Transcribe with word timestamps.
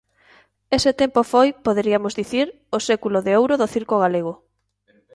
Ese 0.77 0.91
tempo 1.01 1.19
foi, 1.31 1.47
poderiamos 1.67 2.13
dicir, 2.21 2.45
o 2.77 2.79
século 2.87 3.17
de 3.25 3.31
ouro 3.41 3.55
do 3.61 3.71
circo 3.73 3.95
galego. 4.03 4.33